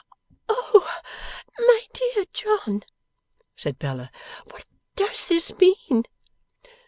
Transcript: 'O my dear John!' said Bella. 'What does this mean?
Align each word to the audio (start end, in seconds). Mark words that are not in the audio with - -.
'O 0.49 0.99
my 1.59 1.85
dear 1.93 2.25
John!' 2.33 2.81
said 3.55 3.77
Bella. 3.77 4.09
'What 4.45 4.65
does 4.95 5.27
this 5.27 5.53
mean? 5.59 6.05